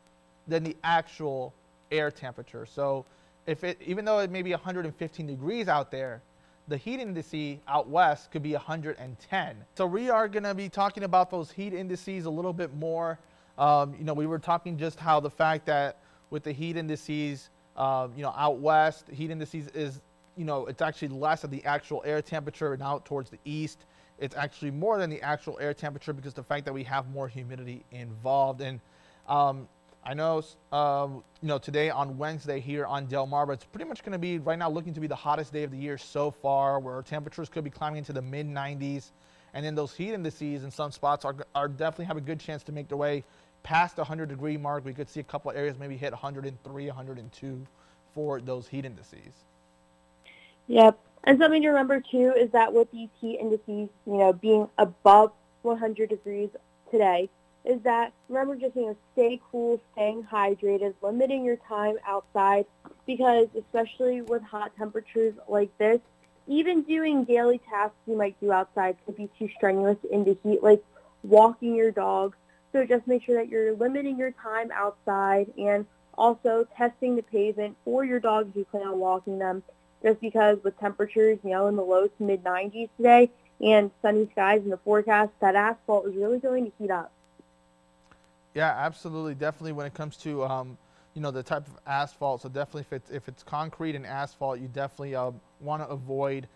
than 0.48 0.64
the 0.64 0.76
actual 0.82 1.54
air 1.92 2.10
temperature. 2.10 2.66
So 2.66 3.04
if 3.46 3.62
it 3.62 3.80
even 3.86 4.04
though 4.04 4.18
it 4.18 4.30
may 4.30 4.42
be 4.42 4.50
115 4.50 5.26
degrees 5.26 5.68
out 5.68 5.92
there, 5.92 6.20
the 6.66 6.76
heat 6.76 6.98
indice 6.98 7.60
out 7.68 7.88
west 7.88 8.32
could 8.32 8.42
be 8.42 8.52
110. 8.52 9.56
So 9.76 9.86
we 9.86 10.10
are 10.10 10.26
going 10.26 10.42
to 10.42 10.54
be 10.54 10.68
talking 10.68 11.04
about 11.04 11.30
those 11.30 11.52
heat 11.52 11.72
indices 11.72 12.24
a 12.24 12.30
little 12.30 12.52
bit 12.52 12.74
more. 12.74 13.20
Um, 13.58 13.94
you 13.96 14.04
know, 14.04 14.14
we 14.14 14.26
were 14.26 14.38
talking 14.38 14.76
just 14.76 14.98
how 14.98 15.20
the 15.20 15.30
fact 15.30 15.66
that 15.66 15.98
with 16.30 16.44
the 16.44 16.52
heat 16.52 16.76
indices, 16.76 17.50
um, 17.76 18.12
you 18.16 18.22
know, 18.22 18.32
out 18.36 18.58
west, 18.58 19.06
heat 19.12 19.30
indices 19.30 19.68
is, 19.68 20.00
you 20.36 20.44
know, 20.44 20.66
it's 20.66 20.82
actually 20.82 21.08
less 21.08 21.44
of 21.44 21.50
the 21.50 21.64
actual 21.64 22.02
air 22.06 22.22
temperature, 22.22 22.72
and 22.72 22.82
out 22.82 23.04
towards 23.04 23.30
the 23.30 23.38
east, 23.44 23.84
it's 24.18 24.36
actually 24.36 24.70
more 24.70 24.98
than 24.98 25.10
the 25.10 25.20
actual 25.22 25.58
air 25.60 25.74
temperature 25.74 26.12
because 26.12 26.34
the 26.34 26.42
fact 26.42 26.64
that 26.66 26.72
we 26.72 26.84
have 26.84 27.08
more 27.10 27.26
humidity 27.26 27.84
involved. 27.90 28.60
And 28.60 28.80
um, 29.28 29.66
I 30.04 30.14
know, 30.14 30.42
um, 30.72 31.24
you 31.42 31.48
know, 31.48 31.58
today 31.58 31.90
on 31.90 32.16
Wednesday 32.16 32.60
here 32.60 32.86
on 32.86 33.06
del 33.06 33.26
Delmarva, 33.26 33.54
it's 33.54 33.64
pretty 33.64 33.86
much 33.86 34.02
going 34.02 34.12
to 34.12 34.18
be 34.18 34.38
right 34.38 34.58
now 34.58 34.70
looking 34.70 34.94
to 34.94 35.00
be 35.00 35.06
the 35.06 35.16
hottest 35.16 35.52
day 35.52 35.64
of 35.64 35.70
the 35.70 35.76
year 35.76 35.98
so 35.98 36.30
far, 36.30 36.78
where 36.78 37.02
temperatures 37.02 37.48
could 37.48 37.64
be 37.64 37.70
climbing 37.70 37.98
into 37.98 38.12
the 38.12 38.22
mid 38.22 38.46
90s, 38.46 39.10
and 39.52 39.64
then 39.64 39.74
those 39.74 39.94
heat 39.94 40.12
indices 40.12 40.64
in 40.64 40.70
some 40.70 40.92
spots 40.92 41.24
are, 41.24 41.34
are 41.54 41.68
definitely 41.68 42.04
have 42.04 42.16
a 42.16 42.22
good 42.22 42.38
chance 42.38 42.62
to 42.64 42.72
make 42.72 42.88
their 42.88 42.96
way 42.96 43.24
past 43.62 43.96
the 43.96 44.02
100 44.02 44.28
degree 44.28 44.56
mark. 44.56 44.84
We 44.84 44.94
could 44.94 45.08
see 45.08 45.20
a 45.20 45.24
couple 45.24 45.50
of 45.50 45.56
areas 45.56 45.78
maybe 45.78 45.96
hit 45.96 46.12
103, 46.12 46.86
102 46.86 47.66
for 48.14 48.40
those 48.40 48.68
heat 48.68 48.84
indices. 48.84 49.44
Yep. 50.66 50.98
And 51.24 51.38
something 51.38 51.62
to 51.62 51.68
remember 51.68 52.00
too 52.00 52.32
is 52.36 52.50
that 52.52 52.72
with 52.72 52.90
these 52.92 53.08
heat 53.20 53.38
indices, 53.40 53.66
you 53.66 53.90
know, 54.06 54.32
being 54.32 54.68
above 54.78 55.32
100 55.62 56.08
degrees 56.08 56.48
today, 56.90 57.28
is 57.64 57.80
that 57.82 58.12
remember 58.28 58.56
just 58.56 58.74
you 58.74 58.86
know 58.86 58.96
stay 59.12 59.40
cool, 59.50 59.80
staying 59.92 60.24
hydrated, 60.24 60.94
limiting 61.02 61.44
your 61.44 61.56
time 61.56 61.96
outside 62.06 62.64
because 63.06 63.48
especially 63.58 64.22
with 64.22 64.42
hot 64.42 64.72
temperatures 64.78 65.34
like 65.48 65.76
this, 65.78 66.00
even 66.46 66.82
doing 66.82 67.24
daily 67.24 67.60
tasks 67.68 67.96
you 68.06 68.16
might 68.16 68.38
do 68.40 68.50
outside 68.50 68.96
could 69.04 69.16
be 69.16 69.28
too 69.38 69.48
strenuous 69.56 69.98
in 70.10 70.24
the 70.24 70.36
heat, 70.42 70.62
like 70.62 70.82
walking 71.22 71.74
your 71.74 71.90
dog. 71.90 72.34
So 72.72 72.84
just 72.84 73.06
make 73.06 73.24
sure 73.24 73.36
that 73.36 73.48
you're 73.48 73.74
limiting 73.74 74.18
your 74.18 74.32
time 74.32 74.70
outside 74.72 75.52
and 75.58 75.86
also 76.16 76.66
testing 76.76 77.16
the 77.16 77.22
pavement 77.22 77.76
for 77.84 78.04
your 78.04 78.20
dogs 78.20 78.54
you 78.54 78.64
plan 78.64 78.86
on 78.86 78.98
walking 78.98 79.38
them 79.38 79.62
just 80.02 80.20
because 80.20 80.58
with 80.62 80.78
temperatures, 80.78 81.38
you 81.42 81.50
know, 81.50 81.66
in 81.66 81.76
the 81.76 81.82
low 81.82 82.06
to 82.06 82.22
mid 82.22 82.44
90s 82.44 82.88
today 82.96 83.30
and 83.60 83.90
sunny 84.02 84.28
skies 84.32 84.62
in 84.62 84.70
the 84.70 84.78
forecast, 84.78 85.30
that 85.40 85.54
asphalt 85.54 86.06
is 86.06 86.14
really 86.14 86.38
going 86.38 86.64
to 86.64 86.72
heat 86.78 86.90
up. 86.90 87.12
Yeah, 88.54 88.72
absolutely. 88.76 89.34
Definitely 89.34 89.72
when 89.72 89.86
it 89.86 89.94
comes 89.94 90.16
to, 90.18 90.44
um, 90.44 90.78
you 91.14 91.20
know, 91.20 91.30
the 91.30 91.42
type 91.42 91.66
of 91.66 91.78
asphalt. 91.86 92.42
So 92.42 92.48
definitely 92.48 92.82
if 92.82 92.92
it's, 92.92 93.10
if 93.10 93.28
it's 93.28 93.42
concrete 93.42 93.94
and 93.94 94.06
asphalt, 94.06 94.60
you 94.60 94.68
definitely 94.68 95.14
uh, 95.14 95.32
want 95.60 95.82
to 95.82 95.88
avoid 95.88 96.48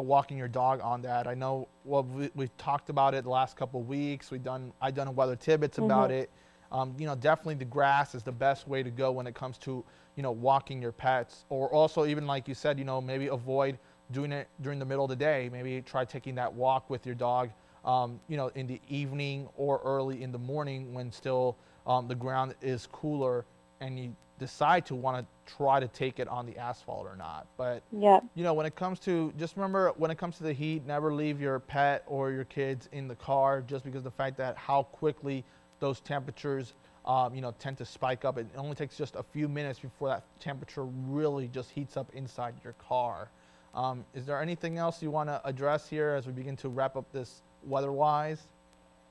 walking 0.00 0.36
your 0.38 0.48
dog 0.48 0.80
on 0.82 1.02
that. 1.02 1.26
I 1.26 1.34
know, 1.34 1.68
well, 1.84 2.04
we, 2.04 2.30
we've 2.34 2.56
talked 2.56 2.90
about 2.90 3.14
it 3.14 3.24
the 3.24 3.30
last 3.30 3.56
couple 3.56 3.80
of 3.80 3.88
weeks. 3.88 4.30
We've 4.30 4.42
done, 4.42 4.72
I've 4.80 4.94
done 4.94 5.08
a 5.08 5.12
weather 5.12 5.36
tidbits 5.36 5.78
about 5.78 6.10
Mhm. 6.10 6.14
it. 6.22 6.30
Um, 6.70 6.94
you 6.98 7.06
know, 7.06 7.14
definitely 7.14 7.54
the 7.54 7.64
grass 7.64 8.14
is 8.14 8.22
the 8.22 8.32
best 8.32 8.68
way 8.68 8.82
to 8.82 8.90
go 8.90 9.10
when 9.10 9.26
it 9.26 9.34
comes 9.34 9.56
to, 9.58 9.82
you 10.16 10.22
know, 10.22 10.32
walking 10.32 10.82
your 10.82 10.92
pets. 10.92 11.44
Or 11.48 11.72
also 11.72 12.04
even 12.04 12.26
like 12.26 12.46
you 12.48 12.54
said, 12.54 12.78
you 12.78 12.84
know, 12.84 13.00
maybe 13.00 13.28
avoid 13.28 13.78
doing 14.12 14.32
it 14.32 14.48
during 14.60 14.78
the 14.78 14.84
middle 14.84 15.04
of 15.04 15.10
the 15.10 15.16
day. 15.16 15.48
Maybe 15.50 15.80
try 15.82 16.04
taking 16.04 16.34
that 16.36 16.52
walk 16.52 16.90
with 16.90 17.06
your 17.06 17.14
dog, 17.14 17.50
um, 17.84 18.20
you 18.28 18.36
know, 18.36 18.48
in 18.54 18.66
the 18.66 18.80
evening 18.88 19.48
or 19.56 19.80
early 19.84 20.22
in 20.22 20.30
the 20.32 20.38
morning 20.38 20.92
when 20.92 21.10
still 21.10 21.56
um, 21.86 22.06
the 22.06 22.14
ground 22.14 22.54
is 22.60 22.86
cooler 22.92 23.44
and 23.80 23.98
you 23.98 24.14
decide 24.38 24.84
to 24.86 24.94
want 24.94 25.18
to 25.18 25.26
try 25.56 25.80
to 25.80 25.88
take 25.88 26.18
it 26.18 26.28
on 26.28 26.46
the 26.46 26.56
asphalt 26.58 27.06
or 27.06 27.16
not. 27.16 27.46
But 27.56 27.82
Yep. 27.92 28.24
you 28.34 28.44
know, 28.44 28.54
when 28.54 28.66
it 28.66 28.76
comes 28.76 29.00
to 29.00 29.32
just 29.38 29.56
remember 29.56 29.92
when 29.96 30.10
it 30.10 30.18
comes 30.18 30.36
to 30.38 30.42
the 30.42 30.52
heat, 30.52 30.86
never 30.86 31.12
leave 31.12 31.40
your 31.40 31.58
pet 31.58 32.04
or 32.06 32.30
your 32.30 32.44
kids 32.44 32.88
in 32.92 33.08
the 33.08 33.14
car 33.16 33.62
just 33.62 33.84
because 33.84 34.02
the 34.02 34.10
fact 34.10 34.36
that 34.38 34.56
how 34.56 34.84
quickly 34.84 35.44
those 35.80 36.00
temperatures 36.00 36.74
um, 37.06 37.34
you 37.34 37.40
know 37.40 37.54
tend 37.58 37.78
to 37.78 37.84
spike 37.84 38.24
up. 38.24 38.38
It 38.38 38.46
only 38.56 38.74
takes 38.74 38.96
just 38.96 39.16
a 39.16 39.22
few 39.22 39.48
minutes 39.48 39.78
before 39.78 40.08
that 40.08 40.24
temperature 40.40 40.84
really 40.84 41.48
just 41.48 41.70
heats 41.70 41.96
up 41.96 42.10
inside 42.14 42.54
your 42.62 42.74
car. 42.74 43.30
Um, 43.74 44.04
is 44.14 44.26
there 44.26 44.40
anything 44.40 44.78
else 44.78 45.02
you 45.02 45.10
want 45.10 45.28
to 45.28 45.40
address 45.44 45.88
here 45.88 46.10
as 46.10 46.26
we 46.26 46.32
begin 46.32 46.56
to 46.56 46.68
wrap 46.68 46.96
up 46.96 47.10
this 47.12 47.42
weather-wise? 47.64 48.48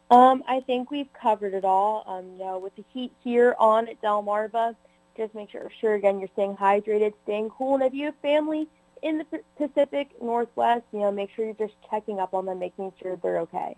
Um, 0.10 0.44
I 0.48 0.62
think 0.62 0.89
we've 0.89 1.12
covered 1.13 1.53
it 1.53 1.65
all. 1.65 2.03
Um, 2.08 2.32
you 2.34 2.39
know, 2.46 2.60
with 2.60 2.75
the 2.75 2.84
heat 2.94 3.12
here 3.24 3.56
on 3.60 3.88
at 3.88 4.01
Delmarva, 4.01 4.75
just 5.18 5.36
make 5.36 5.52
sure, 5.52 5.70
sure 5.82 5.96
again, 5.96 6.20
you're 6.20 6.30
staying 6.34 6.56
hydrated, 6.56 7.14
staying 7.24 7.50
cool. 7.50 7.76
And 7.76 7.84
if 7.84 7.94
you 7.94 8.06
have 8.06 8.16
family 8.22 8.68
in 9.02 9.20
the 9.20 9.26
Pacific 9.58 10.10
Northwest, 10.22 10.84
you 10.94 11.00
know, 11.00 11.12
make 11.12 11.32
sure 11.32 11.46
you're 11.46 11.54
just 11.56 11.76
checking 11.90 12.20
up 12.20 12.34
on 12.34 12.46
them, 12.46 12.60
making 12.60 12.94
sure 13.02 13.18
they're 13.18 13.40
okay. 13.40 13.76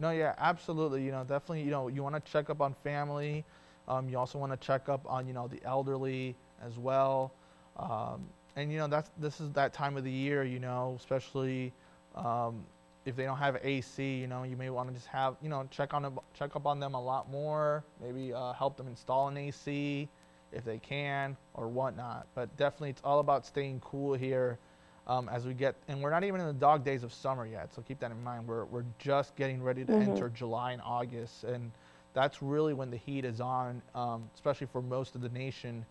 No, 0.00 0.10
yeah, 0.10 0.34
absolutely. 0.38 1.04
You 1.04 1.12
know, 1.12 1.24
definitely. 1.24 1.62
You 1.62 1.70
know, 1.70 1.88
you 1.88 2.02
want 2.02 2.14
to 2.14 2.32
check 2.32 2.50
up 2.50 2.60
on 2.60 2.74
family. 2.74 3.44
Um, 3.88 4.08
you 4.08 4.18
also 4.18 4.38
want 4.38 4.52
to 4.52 4.58
check 4.66 4.88
up 4.88 5.00
on 5.06 5.26
you 5.26 5.32
know 5.32 5.48
the 5.48 5.62
elderly 5.64 6.36
as 6.64 6.78
well. 6.78 7.32
Um, 7.76 8.26
and 8.56 8.72
you 8.72 8.78
know 8.78 8.86
that's 8.86 9.10
this 9.18 9.40
is 9.40 9.52
that 9.52 9.72
time 9.72 9.96
of 9.96 10.04
the 10.04 10.10
year. 10.10 10.44
You 10.44 10.60
know, 10.60 10.94
especially 10.96 11.72
um, 12.14 12.64
if 13.04 13.16
they 13.16 13.24
don't 13.24 13.38
have 13.38 13.58
AC. 13.62 14.18
You 14.18 14.26
know, 14.26 14.44
you 14.44 14.56
may 14.56 14.70
want 14.70 14.88
to 14.88 14.94
just 14.94 15.08
have 15.08 15.36
you 15.42 15.48
know 15.48 15.66
check 15.70 15.94
on 15.94 16.18
check 16.34 16.54
up 16.54 16.66
on 16.66 16.78
them 16.78 16.94
a 16.94 17.02
lot 17.02 17.30
more. 17.30 17.84
Maybe 18.00 18.32
uh, 18.32 18.52
help 18.52 18.76
them 18.76 18.86
install 18.88 19.28
an 19.28 19.36
AC 19.36 20.08
if 20.52 20.64
they 20.64 20.78
can 20.78 21.36
or 21.54 21.68
whatnot. 21.68 22.26
But 22.34 22.56
definitely, 22.56 22.90
it's 22.90 23.02
all 23.04 23.20
about 23.20 23.46
staying 23.46 23.80
cool 23.84 24.14
here 24.14 24.58
um, 25.06 25.28
as 25.30 25.46
we 25.46 25.54
get, 25.54 25.76
and 25.88 26.02
we're 26.02 26.10
not 26.10 26.24
even 26.24 26.40
in 26.40 26.48
the 26.48 26.52
dog 26.54 26.84
days 26.84 27.02
of 27.04 27.12
summer 27.14 27.46
yet, 27.46 27.74
so 27.74 27.82
keep 27.82 28.00
that 28.00 28.10
in 28.12 28.22
mind. 28.24 28.46
We're, 28.48 28.66
we're 28.66 28.84
just 28.98 29.36
getting 29.36 29.62
ready 29.62 29.84
to 29.84 29.92
Mhm. 29.92 30.02
enter 30.02 30.28
July 30.30 30.72
and 30.72 30.82
August, 30.84 31.44
and 31.44 31.72
that's 32.14 32.42
really 32.42 32.74
when 32.74 32.90
the 32.90 32.98
heat 32.98 33.24
is 33.24 33.40
on, 33.40 33.82
um, 33.94 34.30
especially 34.34 34.68
for 34.68 34.82
most 34.82 35.14
of 35.16 35.22
the 35.22 35.30
nation. 35.30 35.84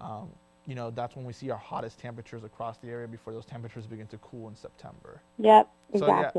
Um, 0.00 0.30
you 0.66 0.74
know, 0.74 0.90
that's 0.90 1.16
when 1.16 1.24
we 1.26 1.32
see 1.32 1.50
our 1.50 1.58
hottest 1.58 1.98
temperatures 2.00 2.44
across 2.44 2.78
the 2.78 2.88
area 2.90 3.08
before 3.08 3.32
those 3.32 3.46
temperatures 3.46 3.86
begin 3.86 4.06
to 4.08 4.18
cool 4.18 4.48
in 4.48 4.56
September. 4.56 5.20
Yep, 5.38 5.70
So, 5.94 6.10
yeah. 6.12 6.32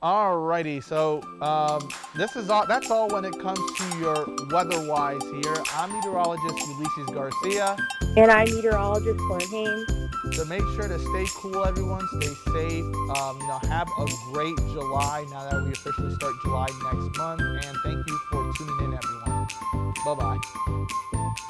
Alrighty, 0.00 0.80
so 0.80 1.22
um, 1.42 1.88
this 2.14 2.36
is 2.36 2.50
all. 2.50 2.64
That's 2.66 2.88
all 2.88 3.08
when 3.08 3.24
it 3.24 3.36
comes 3.40 3.58
to 3.58 3.98
your 3.98 4.28
weather-wise 4.48 5.22
here. 5.22 5.56
I'm 5.74 5.92
meteorologist 5.92 6.68
Ulysses 6.68 7.06
Garcia. 7.12 7.76
And 8.16 8.30
I'm 8.30 8.48
meteorologist 8.48 9.18
Lauren 9.18 9.48
Haynes. 9.48 10.36
So 10.36 10.44
make 10.44 10.62
sure 10.76 10.86
to 10.86 11.00
stay 11.00 11.24
cool, 11.34 11.64
everyone. 11.64 12.06
Stay 12.20 12.32
safe. 12.52 12.84
Um, 12.84 13.40
you 13.40 13.46
know, 13.48 13.58
have 13.68 13.88
a 13.98 14.06
great 14.32 14.56
July 14.70 15.26
now 15.30 15.50
that 15.50 15.64
we 15.64 15.72
officially 15.72 16.14
start 16.14 16.34
July 16.44 16.68
next 16.92 17.18
month. 17.18 17.40
And 17.40 17.76
thank 17.82 18.06
you 18.06 18.18
for 18.30 18.52
tuning 18.56 18.84
in, 18.84 18.94
everyone. 18.94 19.48
Bye 20.04 20.14
bye. 20.14 21.48